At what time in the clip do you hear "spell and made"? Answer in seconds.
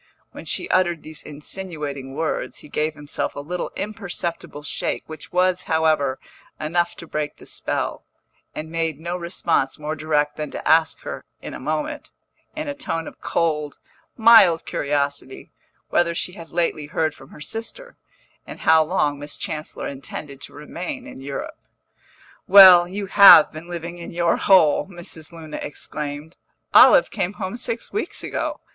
7.45-8.99